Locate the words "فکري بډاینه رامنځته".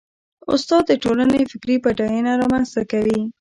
1.51-2.81